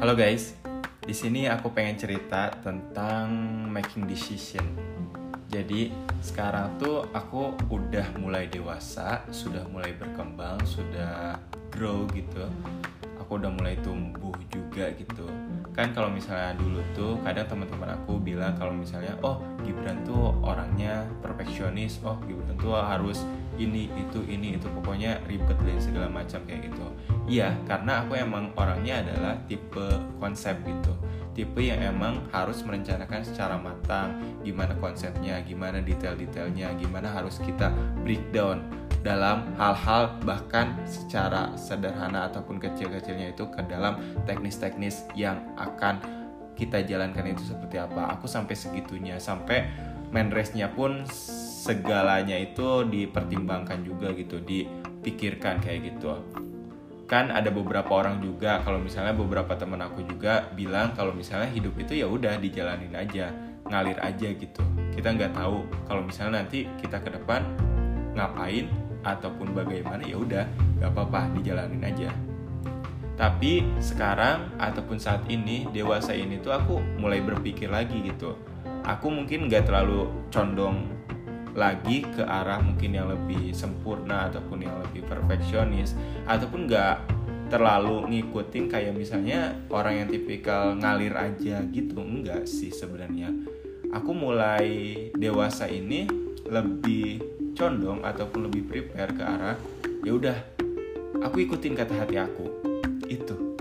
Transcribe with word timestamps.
Halo 0.00 0.16
guys, 0.16 0.56
di 1.04 1.12
sini 1.12 1.44
aku 1.44 1.76
pengen 1.76 2.00
cerita 2.00 2.48
tentang 2.64 3.28
making 3.68 4.08
decision. 4.08 4.64
Jadi 5.44 5.92
sekarang 6.24 6.80
tuh 6.80 7.04
aku 7.12 7.52
udah 7.68 8.16
mulai 8.16 8.48
dewasa, 8.48 9.20
sudah 9.28 9.60
mulai 9.68 9.92
berkembang, 9.92 10.56
sudah 10.64 11.36
grow 11.68 12.08
gitu. 12.16 12.48
Aku 13.20 13.44
udah 13.44 13.52
mulai 13.52 13.76
tumbuh 13.84 14.32
juga 14.48 14.88
gitu. 14.96 15.28
Kan 15.76 15.92
kalau 15.92 16.08
misalnya 16.08 16.56
dulu 16.56 16.80
tuh 16.96 17.20
kadang 17.20 17.44
teman-teman 17.44 17.92
aku 18.00 18.16
bilang 18.24 18.56
kalau 18.56 18.72
misalnya 18.72 19.12
oh 19.20 19.44
Gibran 19.60 20.00
tuh 20.08 20.32
orangnya 20.40 21.04
perfeksionis, 21.20 22.00
oh 22.08 22.16
Gibran 22.24 22.56
tuh 22.56 22.72
harus 22.72 23.20
ini 23.56 23.90
itu 23.96 24.20
ini 24.28 24.60
itu. 24.60 24.66
Pokoknya 24.70 25.18
ribet 25.26 25.58
dan 25.62 25.78
segala 25.80 26.06
macam 26.06 26.42
kayak 26.46 26.70
gitu. 26.70 26.86
Iya 27.26 27.54
karena 27.66 28.04
aku 28.04 28.18
emang 28.18 28.54
orangnya 28.54 29.02
adalah 29.02 29.34
tipe 29.48 29.86
konsep 30.22 30.58
gitu. 30.62 30.94
Tipe 31.30 31.62
yang 31.62 31.80
emang 31.80 32.26
harus 32.34 32.60
merencanakan 32.66 33.22
secara 33.22 33.56
matang 33.56 34.18
gimana 34.42 34.74
konsepnya 34.76 35.38
gimana 35.46 35.78
detail-detailnya 35.78 36.74
gimana 36.76 37.06
harus 37.06 37.38
kita 37.38 37.70
breakdown 38.02 38.66
dalam 39.00 39.48
hal-hal 39.56 40.12
bahkan 40.28 40.76
secara 40.84 41.56
sederhana 41.56 42.28
ataupun 42.28 42.60
kecil-kecilnya 42.60 43.32
itu 43.32 43.48
ke 43.48 43.64
dalam 43.64 43.96
teknis-teknis 44.28 45.08
yang 45.16 45.40
akan 45.56 46.04
kita 46.52 46.84
jalankan 46.84 47.32
itu 47.32 47.40
seperti 47.48 47.80
apa. 47.80 48.12
Aku 48.18 48.28
sampai 48.28 48.52
segitunya 48.52 49.16
sampai 49.16 49.64
main 50.12 50.28
race-nya 50.28 50.68
pun 50.68 51.08
segalanya 51.60 52.40
itu 52.40 52.88
dipertimbangkan 52.88 53.84
juga 53.84 54.16
gitu 54.16 54.40
dipikirkan 54.40 55.60
kayak 55.60 55.92
gitu. 55.92 56.16
Kan 57.04 57.28
ada 57.28 57.52
beberapa 57.52 58.00
orang 58.00 58.24
juga 58.24 58.64
kalau 58.64 58.80
misalnya 58.80 59.12
beberapa 59.12 59.52
teman 59.60 59.84
aku 59.84 60.00
juga 60.08 60.48
bilang 60.56 60.96
kalau 60.96 61.12
misalnya 61.12 61.52
hidup 61.52 61.76
itu 61.76 62.00
ya 62.00 62.08
udah 62.08 62.40
dijalanin 62.40 62.96
aja 62.96 63.28
ngalir 63.68 64.00
aja 64.00 64.28
gitu. 64.32 64.62
Kita 64.96 65.12
nggak 65.12 65.36
tahu 65.36 65.68
kalau 65.84 66.00
misalnya 66.00 66.40
nanti 66.40 66.64
kita 66.80 66.96
ke 67.04 67.12
depan 67.12 67.44
ngapain 68.16 68.72
ataupun 69.04 69.52
bagaimana 69.52 70.00
ya 70.00 70.16
udah 70.16 70.44
nggak 70.80 70.90
apa-apa 70.96 71.28
dijalanin 71.36 71.84
aja. 71.84 72.08
Tapi 73.20 73.68
sekarang 73.84 74.56
ataupun 74.56 74.96
saat 74.96 75.28
ini 75.28 75.68
dewasa 75.76 76.16
ini 76.16 76.40
tuh 76.40 76.56
aku 76.56 76.80
mulai 76.96 77.20
berpikir 77.20 77.68
lagi 77.68 78.00
gitu. 78.00 78.32
Aku 78.80 79.12
mungkin 79.12 79.44
nggak 79.44 79.68
terlalu 79.68 80.08
condong 80.32 80.99
lagi 81.54 82.06
ke 82.06 82.22
arah 82.22 82.62
mungkin 82.62 82.94
yang 82.94 83.10
lebih 83.10 83.50
sempurna 83.50 84.30
ataupun 84.30 84.62
yang 84.62 84.76
lebih 84.86 85.02
perfeksionis 85.06 85.98
ataupun 86.26 86.70
nggak 86.70 86.96
terlalu 87.50 88.06
ngikutin 88.06 88.70
kayak 88.70 88.94
misalnya 88.94 89.58
orang 89.74 90.04
yang 90.04 90.08
tipikal 90.08 90.78
ngalir 90.78 91.10
aja 91.18 91.66
gitu 91.74 91.98
enggak 91.98 92.46
sih 92.46 92.70
sebenarnya. 92.70 93.34
Aku 93.90 94.14
mulai 94.14 95.10
dewasa 95.18 95.66
ini 95.66 96.06
lebih 96.46 97.18
condong 97.58 98.06
ataupun 98.06 98.46
lebih 98.46 98.70
prepare 98.70 99.10
ke 99.10 99.24
arah 99.26 99.58
ya 100.06 100.14
udah 100.14 100.38
aku 101.26 101.42
ikutin 101.42 101.74
kata 101.74 101.94
hati 101.98 102.16
aku. 102.22 102.46
Itu. 103.10 103.58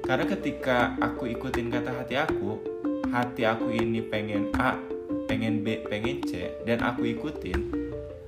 Karena 0.00 0.24
ketika 0.24 0.96
aku 0.96 1.28
ikutin 1.28 1.68
kata 1.68 1.92
hati 1.92 2.16
aku 2.16 2.56
hati 3.12 3.44
aku 3.44 3.68
ini 3.74 4.00
pengen 4.00 4.48
A 4.56 4.89
pengen 5.30 5.62
B, 5.62 5.86
pengen 5.86 6.18
C, 6.26 6.58
dan 6.66 6.82
aku 6.82 7.06
ikutin, 7.06 7.70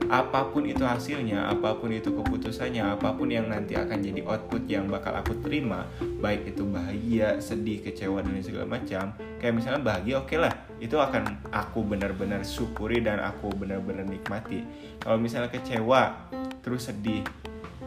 apa 0.06 0.47
pun 0.55 0.62
itu 0.62 0.86
hasilnya, 0.86 1.50
apa 1.50 1.75
pun 1.75 1.91
itu 1.91 2.14
keputusannya, 2.14 2.78
apa 2.78 3.11
pun 3.19 3.27
yang 3.27 3.50
nanti 3.50 3.75
akan 3.75 3.98
jadi 3.98 4.22
output 4.22 4.70
yang 4.70 4.86
bakal 4.86 5.11
aku 5.19 5.34
terima, 5.42 5.83
baik 6.23 6.55
itu 6.55 6.62
bahagia, 6.62 7.42
sedih, 7.42 7.83
kecewa 7.83 8.23
dan 8.23 8.39
segala 8.39 8.79
macam. 8.79 9.18
Kayak 9.42 9.55
misalnya 9.58 9.83
bahagia, 9.83 10.14
oke 10.23 10.30
okay 10.30 10.39
lah, 10.39 10.55
itu 10.79 10.95
akan 10.95 11.42
aku 11.51 11.83
benar-benar 11.83 12.46
syukuri 12.46 13.02
dan 13.02 13.19
aku 13.19 13.51
benar-benar 13.51 14.07
nikmati. 14.07 14.63
Kalau 15.02 15.19
misalnya 15.19 15.51
kecewa, 15.51 16.30
terus 16.63 16.86
sedih, 16.86 17.27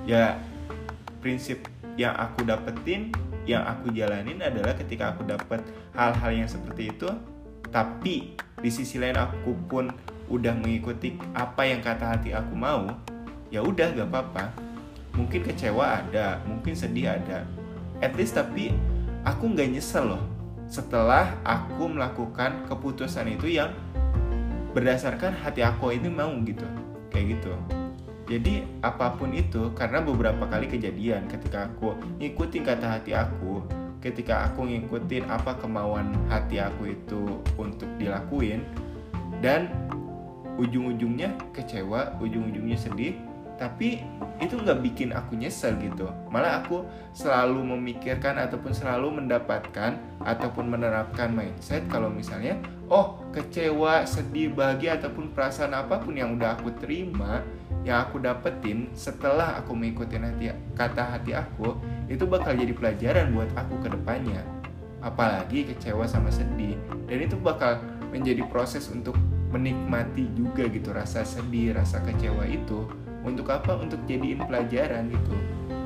ya 0.03 0.35
prinsip 1.23 1.63
yang 1.95 2.11
aku 2.19 2.43
dapetin, 2.43 3.15
yang 3.47 3.63
aku 3.63 3.95
jalanin 3.95 4.43
adalah 4.43 4.75
ketika 4.75 5.15
aku 5.15 5.23
dapat 5.23 5.63
hal-hal 5.95 6.31
yang 6.35 6.49
seperti 6.49 6.91
itu, 6.91 7.07
tapi 7.75 8.39
di 8.63 8.71
sisi 8.71 8.95
lain 8.95 9.19
aku 9.19 9.51
pun 9.67 9.91
udah 10.31 10.55
mengikuti 10.55 11.19
apa 11.35 11.67
yang 11.67 11.83
kata 11.83 12.15
hati 12.15 12.31
aku 12.31 12.55
mau 12.55 12.87
ya 13.51 13.59
udah 13.59 13.91
gak 13.91 14.07
apa-apa. 14.07 14.55
Mungkin 15.19 15.43
kecewa 15.43 15.99
ada 15.99 16.39
mungkin 16.47 16.71
sedih 16.71 17.19
ada. 17.19 17.43
At 17.99 18.15
least 18.15 18.39
tapi 18.39 18.71
aku 19.27 19.51
nggak 19.51 19.75
nyesel 19.75 20.15
loh 20.15 20.23
setelah 20.71 21.35
aku 21.43 21.91
melakukan 21.91 22.63
keputusan 22.71 23.35
itu 23.35 23.59
yang 23.59 23.75
berdasarkan 24.71 25.35
hati 25.43 25.59
aku 25.63 25.91
ini 25.91 26.07
mau 26.07 26.31
gitu 26.47 26.67
kayak 27.11 27.39
gitu. 27.39 27.51
Jadi 28.25 28.65
apa 28.81 29.13
pun 29.19 29.35
itu 29.35 29.71
karena 29.77 30.01
beberapa 30.01 30.47
kali 30.49 30.65
kejadian 30.71 31.27
ketika 31.29 31.69
aku 31.69 31.93
ngikutin 32.23 32.63
kata 32.65 32.87
hati 32.97 33.11
aku 33.13 33.61
ketika 34.05 34.45
aku 34.45 34.69
ngikutin 34.69 35.25
apa 35.25 35.57
kemauan 35.57 36.13
hati 36.29 36.61
aku 36.61 36.93
itu 36.93 37.41
untuk 37.57 37.89
dilakuin 37.97 38.61
dan 39.41 39.73
ujung-ujungnya 40.61 41.33
kecewa 41.49 42.13
ujung-ujungnya 42.21 42.77
sedih 42.77 43.17
tapi 43.55 44.03
itu 44.43 44.59
nggak 44.59 44.83
bikin 44.83 45.15
aku 45.15 45.39
nyesel 45.39 45.79
gitu. 45.79 46.11
Malah 46.27 46.59
aku 46.63 46.83
selalu 47.15 47.63
memikirkan 47.63 48.35
ataupun 48.35 48.75
selalu 48.75 49.23
mendapatkan 49.23 49.95
ataupun 50.27 50.67
menerapkan 50.67 51.31
mindset 51.31 51.87
kalau 51.87 52.11
misalnya 52.11 52.59
oh 52.91 53.23
kecewa 53.31 54.03
sedih 54.03 54.51
bahagia 54.51 54.99
ataupun 54.99 55.31
perasaan 55.31 55.71
apa 55.71 56.03
pun 56.03 56.19
yang 56.19 56.35
udah 56.35 56.59
aku 56.59 56.75
terima 56.83 57.41
yang 57.85 58.01
aku 58.09 58.17
dapetin 58.17 58.89
setelah 58.97 59.61
aku 59.61 59.77
mengikuti 59.77 60.17
hati, 60.17 60.49
kata 60.73 61.05
hati 61.05 61.37
aku 61.37 61.77
itu 62.09 62.25
bakal 62.25 62.57
jadi 62.57 62.73
pelajaran 62.73 63.29
buat 63.29 63.53
aku 63.53 63.77
ke 63.85 63.93
depannya. 63.93 64.41
Apalagi 65.05 65.69
kecewa 65.69 66.09
sama 66.09 66.33
sedih. 66.33 66.81
Dan 67.05 67.29
itu 67.29 67.37
bakal 67.37 67.77
menjadi 68.09 68.41
proses 68.49 68.89
untuk 68.89 69.13
menikmati 69.53 70.25
juga 70.33 70.65
gitu 70.65 70.89
rasa 70.97 71.21
sedih 71.21 71.77
rasa 71.77 72.01
kecewa 72.01 72.49
itu. 72.49 72.89
Untuk 73.21 73.53
apa? 73.53 73.77
Untuk 73.77 74.01
jadiin 74.09 74.41
pelajaran 74.49 75.13
gitu. 75.13 75.37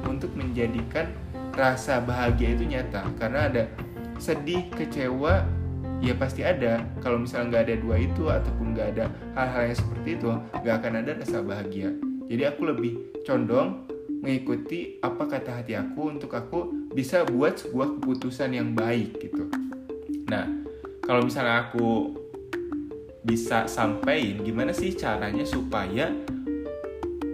Untuk 0.08 0.32
menjadikan 0.40 1.12
rasa 1.52 2.00
bahagia 2.00 2.56
itu 2.56 2.64
nyata. 2.64 3.12
Karena 3.20 3.52
ada 3.52 3.68
sedih 4.16 4.72
kecewa 4.72 5.44
ya 6.00 6.16
pasti 6.16 6.42
ada. 6.44 6.84
Kalau 7.04 7.20
misalnya 7.22 7.56
nggak 7.56 7.64
ada 7.70 7.76
dua 7.80 7.96
itu 8.00 8.24
ataupun 8.28 8.76
nggak 8.76 8.88
ada 8.98 9.06
hal-hal 9.36 9.62
yang 9.72 9.78
seperti 9.78 10.10
itu 10.16 10.30
nggak 10.64 10.76
akan 10.80 10.94
ada 11.04 11.12
rasa 11.20 11.38
bahagia. 11.44 11.90
Jadi 12.30 12.44
aku 12.46 12.62
lebih 12.68 12.92
condong 13.26 13.88
mengikuti 14.20 15.00
apa 15.00 15.24
kata 15.28 15.64
hati 15.64 15.74
aku 15.80 16.02
untuk 16.20 16.32
aku 16.36 16.92
bisa 16.92 17.24
buat 17.24 17.56
sebuah 17.56 18.00
keputusan 18.00 18.52
yang 18.52 18.76
baik 18.76 19.16
gitu. 19.20 19.48
Nah 20.28 20.46
kalau 21.04 21.24
misalnya 21.24 21.70
aku 21.70 22.16
bisa 23.24 23.68
sampaikan 23.68 24.44
gimana 24.44 24.72
sih 24.72 24.96
caranya 24.96 25.44
supaya 25.44 26.12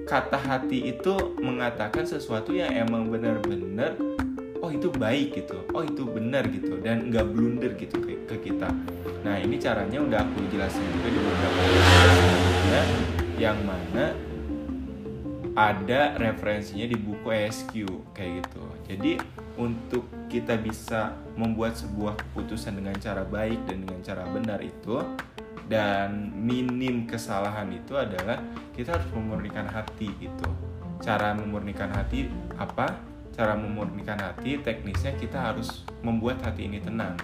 kata 0.05 0.37
hati 0.37 0.93
itu 0.93 1.13
mengatakan 1.41 2.05
sesuatu 2.05 2.53
yang 2.53 2.69
emang 2.73 3.09
benar-benar 3.09 3.97
oh 4.65 4.73
itu 4.73 4.89
baik 4.89 5.37
gitu. 5.37 5.61
Oh 5.77 5.85
itu 5.85 6.01
benar 6.09 6.49
gitu. 6.49 6.81
Dan 6.81 7.13
nggak 7.13 7.25
blunder 7.29 7.77
gitu 7.77 8.01
ke, 8.01 8.25
ke 8.25 8.49
kita. 8.49 8.73
Nah 9.21 9.37
ini 9.37 9.61
caranya 9.61 10.01
udah 10.01 10.25
aku 10.25 10.41
jelasin 10.49 10.81
juga 10.97 11.09
di 11.13 11.19
beberapa 11.21 11.61
sebelumnya 11.69 12.81
yang 13.37 13.57
mana 13.61 14.05
ada 15.55 16.17
referensinya 16.17 16.89
di 16.89 16.97
buku 16.97 17.29
SQ 17.29 17.73
kayak 18.17 18.41
gitu. 18.41 18.63
Jadi 18.89 19.11
untuk 19.55 20.09
kita 20.27 20.57
bisa 20.57 21.13
membuat 21.37 21.77
sebuah 21.77 22.17
keputusan 22.17 22.81
dengan 22.81 22.97
cara 22.97 23.21
baik 23.21 23.69
dan 23.69 23.85
dengan 23.85 24.01
cara 24.01 24.25
benar 24.33 24.59
itu 24.65 24.99
dan 25.69 26.33
minim 26.35 27.05
kesalahan 27.05 27.69
itu 27.71 27.97
adalah 27.97 28.37
kita 28.73 28.97
harus 28.97 29.09
memurnikan 29.15 29.65
hati 29.65 30.13
itu 30.21 30.49
cara 31.01 31.33
memurnikan 31.33 31.89
hati 31.89 32.29
apa 32.59 33.14
cara 33.35 33.51
memurnikan 33.51 34.15
hati 34.15 34.63
teknisnya 34.63 35.11
kita 35.19 35.51
harus 35.51 35.83
membuat 35.99 36.39
hati 36.39 36.71
ini 36.71 36.79
tenang. 36.79 37.19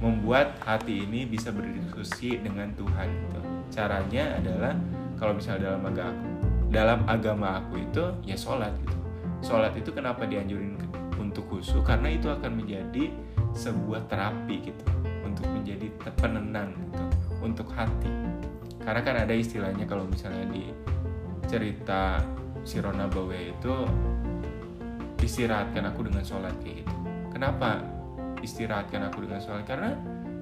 Membuat 0.00 0.56
hati 0.64 1.04
ini 1.04 1.28
bisa 1.28 1.52
berdiskusi 1.52 2.40
dengan 2.40 2.72
Tuhan 2.72 3.08
gitu. 3.12 3.40
caranya 3.68 4.40
adalah 4.40 4.72
kalau 5.20 5.36
misalnya 5.36 5.68
dalam 5.68 5.84
agama 5.84 6.08
aku 6.08 6.28
dalam 6.72 7.00
agama 7.04 7.48
aku 7.60 7.74
itu 7.84 8.04
ya 8.24 8.36
sholat 8.40 8.72
gitu. 8.80 8.96
Sholat 9.44 9.76
itu 9.76 9.92
kenapa 9.92 10.24
dianjurin 10.24 10.80
untuk 11.20 11.44
khusyuk? 11.52 11.84
Karena 11.84 12.08
itu 12.08 12.32
akan 12.32 12.64
menjadi 12.64 13.12
sebuah 13.52 14.08
terapi 14.08 14.72
gitu. 14.72 14.84
Untuk 15.28 15.44
menjadi 15.52 15.92
penenang 16.16 16.72
gitu. 16.88 17.04
Untuk 17.44 17.68
hati. 17.76 18.08
Karena 18.80 19.00
kan 19.04 19.16
ada 19.28 19.34
istilahnya 19.36 19.84
kalau 19.84 20.08
misalnya 20.08 20.48
di 20.48 20.72
cerita 21.44 22.24
Sirona 22.64 23.04
Bawe 23.08 23.52
itu 23.52 23.74
istirahatkan 25.28 25.84
aku 25.92 26.08
dengan 26.08 26.24
sholat 26.24 26.56
kayak 26.64 26.82
gitu. 26.82 26.96
Kenapa 27.28 27.84
istirahatkan 28.40 29.12
aku 29.12 29.28
dengan 29.28 29.38
sholat? 29.44 29.68
Karena 29.68 29.92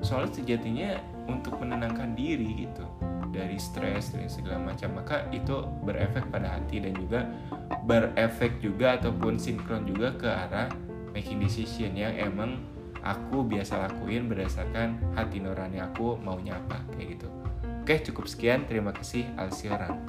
sholat 0.07 0.31
sejatinya 0.31 0.95
untuk 1.27 1.59
menenangkan 1.59 2.15
diri 2.15 2.71
gitu. 2.71 2.87
Dari 3.35 3.59
stres 3.61 4.15
dan 4.15 4.31
segala 4.31 4.73
macam. 4.73 4.97
Maka 4.97 5.27
itu 5.35 5.67
berefek 5.85 6.31
pada 6.31 6.57
hati 6.57 6.81
dan 6.81 6.95
juga 6.97 7.27
berefek 7.85 8.63
juga 8.63 8.97
ataupun 8.97 9.37
sinkron 9.37 9.85
juga 9.85 10.15
ke 10.15 10.31
arah 10.31 10.71
making 11.13 11.43
decision 11.43 11.93
yang 11.93 12.17
emang 12.17 12.63
aku 13.03 13.45
biasa 13.45 13.91
lakuin 13.91 14.31
berdasarkan 14.31 14.97
hati 15.19 15.43
nurani 15.43 15.83
aku 15.83 16.17
maunya 16.17 16.57
apa 16.57 16.81
kayak 16.97 17.19
gitu. 17.19 17.29
Oke 17.85 18.01
cukup 18.07 18.25
sekian. 18.31 18.65
Terima 18.65 18.95
kasih. 18.95 19.29
Alsiran 19.37 20.01